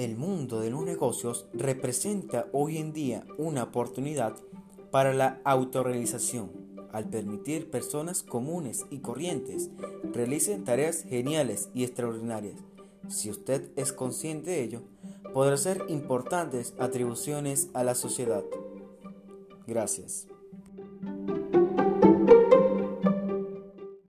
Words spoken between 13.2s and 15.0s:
usted es consciente de ello,